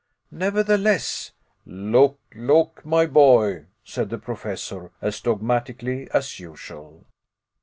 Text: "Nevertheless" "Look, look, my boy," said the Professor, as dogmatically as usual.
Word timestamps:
"Nevertheless" 0.31 1.31
"Look, 1.67 2.17
look, 2.33 2.83
my 2.83 3.05
boy," 3.05 3.65
said 3.83 4.09
the 4.09 4.17
Professor, 4.17 4.89
as 4.99 5.21
dogmatically 5.21 6.09
as 6.09 6.39
usual. 6.39 7.05